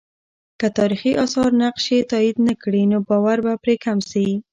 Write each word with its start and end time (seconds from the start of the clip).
که 0.59 0.67
تاریخي 0.77 1.11
آثار 1.25 1.51
نقش 1.61 1.83
یې 1.93 2.01
تایید 2.11 2.37
نه 2.47 2.53
کړي، 2.61 2.83
نو 2.91 2.97
باور 3.07 3.37
به 3.45 3.53
پرې 3.63 3.75
کم 3.85 3.97
سي. 4.11 4.27